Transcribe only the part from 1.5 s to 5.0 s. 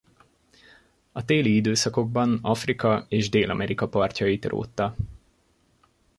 időszakokban Afrika és Dél-Amerika partjait rótta.